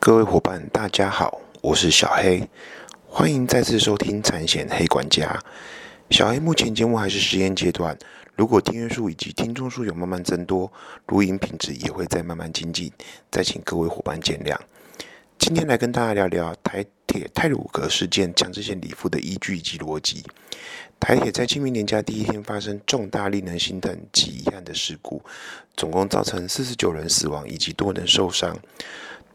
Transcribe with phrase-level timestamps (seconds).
[0.00, 2.48] 各位伙伴，大家好，我是小黑，
[3.08, 5.38] 欢迎再次收听产险黑管家。
[6.08, 7.98] 小黑目前节目还是实验阶段，
[8.36, 10.70] 如果订阅数以及听众数有慢慢增多，
[11.08, 12.92] 录音品质也会再慢慢精进，
[13.28, 14.56] 再请各位伙伴见谅。
[15.36, 20.24] 今天来跟大家聊聊台铁泰鲁格事件强制险理付的依据以及逻辑。
[21.00, 25.20] 台铁在清明年假第一天发生重大、令人心疼及遗憾的事故，
[25.76, 28.56] 总共造成四十九人死亡以及多人受伤。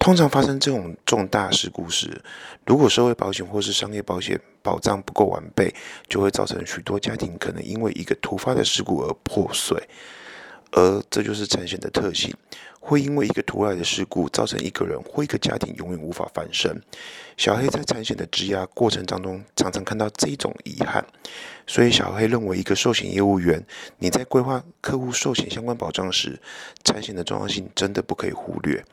[0.03, 2.21] 通常发生这种重大事故时，
[2.65, 5.73] 如果社会保险或是商业保险保障不够完备，
[6.09, 9.81] 就会造成许多家庭可能因为一个突发的事故而破碎。
[10.71, 12.35] 而这就是产险的特性，
[12.81, 16.81] 会因为一个突来的事故，造成一个人或一个家庭永远无法翻身。
[17.37, 21.05] 小黑在产险的质押过程当中，常常看到这种遗憾，
[21.65, 23.65] 所以小黑认为，一个寿险业务员，
[23.99, 26.37] 你在规划客户寿险相关保障时，
[26.83, 28.83] 产险的重要性真的不可以忽略。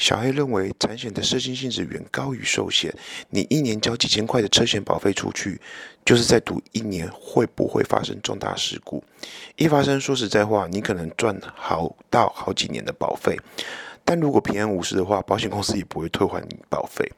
[0.00, 2.92] 小黑认为，产险的设计性质远高于寿险。
[3.28, 5.60] 你一年交几千块的车险保费出去，
[6.06, 9.04] 就是在赌一年会不会发生重大事故。
[9.56, 13.38] 一发生，说实在话，你可能赚好到好几年的保费。
[14.10, 17.08] 但如果平安无事的话，保险公司也不会退还你保费。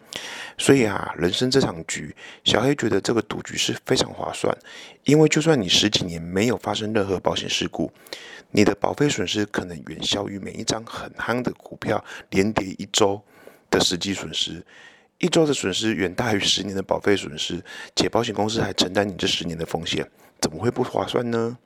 [0.59, 4.55] 所以啊，人生这场局，小黑觉得这个赌局是非常划算。
[5.05, 7.91] 因为就算你十几年没有发生任何保险事故，
[8.51, 13.19] 你的保费损失可能远小于每一张很夯的股票连跌一周
[13.70, 14.63] 的实际损失。
[15.17, 17.65] 一周的损失远大于十年的保费损失，
[17.97, 20.07] 且保险公司还承担你这十年的风险，
[20.43, 21.57] 怎么会不划算呢？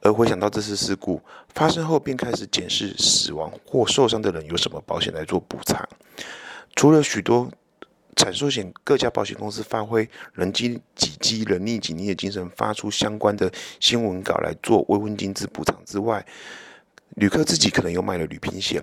[0.00, 1.20] 而回想到这次事故
[1.54, 5.86] 发生后，便开始检视死亡或受伤的人有什么保险来做补偿。
[6.74, 7.50] 除了许多
[8.16, 16.24] 产寿险各家保险公司发挥人机几机、人力几力的精神，发出相关的新闻稿来做慰问金资补偿之外，
[17.16, 18.82] 旅客自己可能又买了旅平险，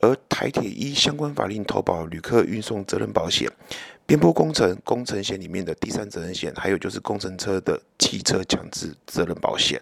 [0.00, 3.50] 而台铁依相关法令投保旅客运送责任保险、
[4.10, 9.80] 边坡工程工程险里面的第三责任险，还有就是工程车的汽车强制责任保险。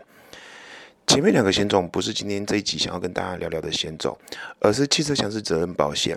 [1.07, 4.15] 前面两个险种不是今天这一集想要跟大家聊聊的险种，
[4.61, 6.15] 而是汽车强制责任保险。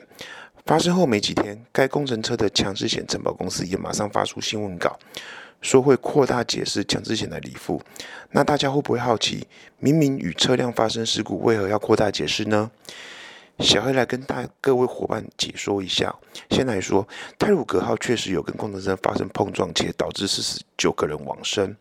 [0.66, 5.00] 发生后没几天，该工程车的强制险承保公司也马上发出新闻稿，
[5.62, 7.82] 说会扩大解释强制险的理付。
[8.32, 9.48] 那大家会不会好奇，
[9.80, 12.70] 明明与车辆发生事故，为何要扩大解释呢？
[13.60, 16.14] 小黑来跟大各位伙伴解说一下。
[16.50, 17.08] 先来说，
[17.38, 21.76] 泰鲁格号确实有跟工程车发生碰撞，且导致四十九个人亡生。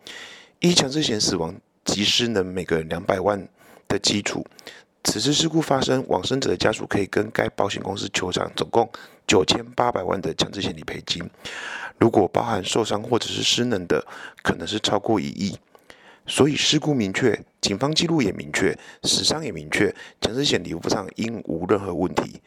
[0.58, 1.54] 一强制险死亡。
[1.82, 3.48] 及失能每个人两百万
[3.88, 4.46] 的基础，
[5.02, 8.88] 此次事故发生，往生者的家属可以跟该保险公司求偿总共
[9.26, 11.28] 九千八百万的强制险理赔金。
[11.98, 14.06] 如果包含受伤或者是失能的，
[14.42, 15.58] 可能是超过一亿。
[16.30, 22.40] 所以事故明确，警方记录也明确，死伤也明确，强制险理付上应无任何问题。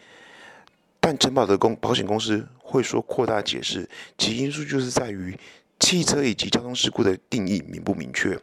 [1.01, 5.37] 但承保的公保险公司会说扩大解释，其因素就是在于
[5.81, 8.39] 汽车以及交通事故的定义明不明确。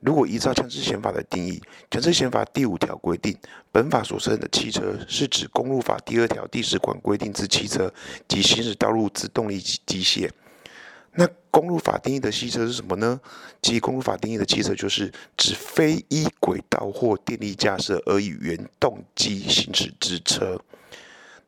[0.00, 3.38] 如果依照强制险法的定义，强制险法第五条规定，
[3.70, 7.94] 本法所称的汽车是指公路法第二条第十款规定之汽车
[8.26, 10.28] 及行驶道路之动力机械。
[11.20, 13.20] 那公路法定义的汽车是什么呢？
[13.60, 20.56] 即公路法定义的汽车就是指非依轨道或电力架设而以原动机行驶之车。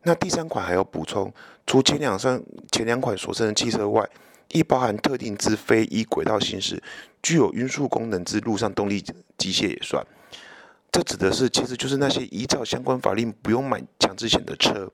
[0.03, 1.33] 那第三款还要补充，
[1.69, 2.43] 除前两上
[2.73, 4.05] 前两款所称的汽车外，
[4.49, 6.83] 亦包含特定之非依轨道行驶、
[7.23, 9.01] 具有运输功能之陆上动力
[9.39, 10.05] 机械也算。
[10.91, 14.91] 这指的是，其实就是那些依照相关法令不用买强制险的车。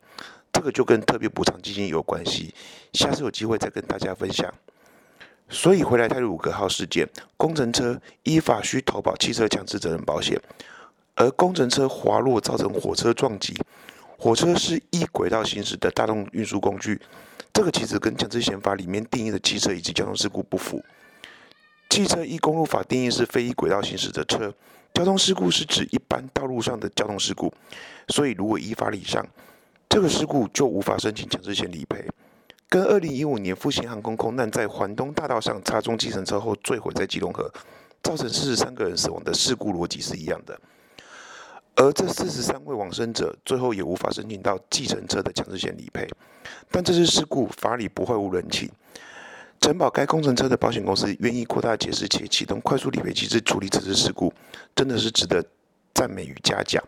[0.56, 2.55] 这个就跟特别补偿基金有关系，
[2.94, 4.50] 下次有机会再跟大家分享。
[5.50, 7.06] 所以回来泰鲁格号事件，
[7.37, 10.41] 工程车依法需投保汽车强制责任保险，
[11.15, 13.55] 而工程车滑落造成火车撞击，
[14.17, 16.99] 火车是依轨道行驶的大众运输工具。
[17.53, 20.83] 这个其实跟强制险法里面定义的汽车以及交通事故不符。
[21.91, 24.50] 汽车依公路法定义是非依轨道行驶的车，
[24.94, 27.53] 交通事故是指一般道路上的交通事故。
[28.09, 29.23] 所以如果依法理上，
[29.89, 32.06] 这个事故就无法申请强制险理赔。
[32.69, 37.50] 跟二零一五年复兴航空空难在环东大道上插中计程车后坠毁在基隆河，
[38.03, 40.61] 造成四十三个人死亡的事故逻辑是一样的。
[41.77, 46.09] 而这四十三位往生者最后也无法申请到计程车的强制险理赔，
[46.71, 48.69] 但这次事故法理不会无人情，
[49.61, 54.32] 承保该工程车的保险公司愿意扩大解释且启动快速理赔机制处理此次事故，
[54.75, 55.44] 真的是值得
[55.94, 56.82] 赞美与嘉奖。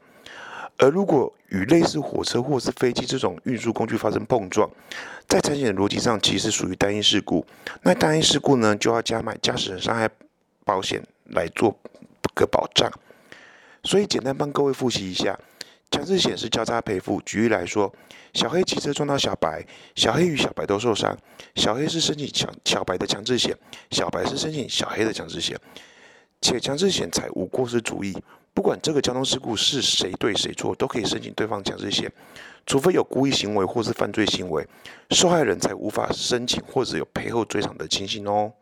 [0.78, 4.70] 而如果与类似火车或是飞机这种运输工具发生碰撞，
[5.26, 7.44] 在产险逻辑上其实属于单一事故，
[7.82, 10.08] 那单一事故呢就要加买驾驶人伤害
[10.64, 11.76] 保险来做
[12.34, 12.90] 个保障。
[13.82, 15.38] 所以简单帮各位复习一下，
[15.90, 17.20] 强制险是交叉赔付。
[17.22, 17.92] 举例来说，
[18.34, 19.64] 小黑骑车撞到小白，
[19.94, 21.16] 小黑与小白都受伤，
[21.54, 23.56] 小黑是申请小小白的强制险，
[23.90, 25.58] 小白是申请小黑的强制险，
[26.40, 28.16] 且强制险才无过失主义，
[28.54, 32.10] 不管这个交通事故是谁对谁错，都可以申请对方强制险，
[32.66, 34.66] 除非有故意行为或是犯罪行为，
[35.10, 38.52] 受害人才无法申请或者有赔后追偿的情形哦。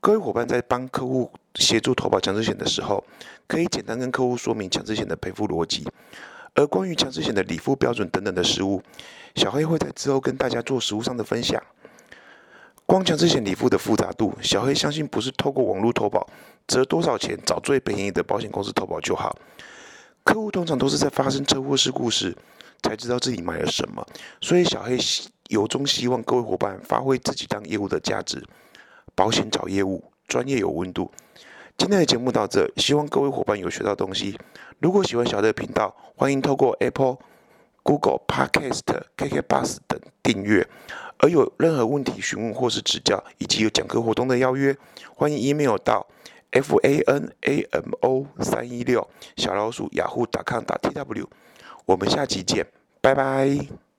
[0.00, 3.04] 各位伙伴在帮客户协助投保强制险的时候，
[3.46, 5.86] 可以简单跟客户说明强制险的赔付逻辑。
[6.54, 8.82] 而关于强制险的理付标准等等的实务，
[9.36, 11.62] 小黑会在之后跟大家做实务上的分享。
[12.90, 16.26] 光强制险理付的复杂度，小黑相信不是透过网络投保，
[16.66, 19.38] 折多少钱找最便宜的保险公司投保就好。
[20.24, 22.36] 客户通常都是在发生车祸事故时
[22.82, 24.04] 才知道自己买了什么，
[24.40, 24.98] 所以小黑
[25.50, 28.44] 由衷希望各位伙伴发挥自己当业务的价值。
[29.14, 31.08] 保险找业务，专业有温度。
[31.78, 34.36] 今天的节目到这，希望各位伙伴有学到东西。
[34.80, 37.18] 如果喜欢小的频道，欢迎透过 Apple、
[37.84, 38.80] Google Podcast、
[39.16, 40.68] KK Bus 等订阅。
[41.20, 44.76] 而有任何问题询问或是指教，以及有讲课活动的邀约，
[45.14, 46.06] 欢迎 email 到
[46.50, 49.06] f a n a m o 三一六
[49.36, 51.26] 小老鼠 yahoo.com.tw。
[51.84, 52.66] 我们下期见，
[53.00, 53.89] 拜拜。